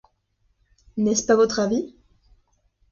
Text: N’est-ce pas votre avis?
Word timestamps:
N’est-ce 0.97 1.27
pas 1.27 1.35
votre 1.35 1.59
avis? 1.59 1.93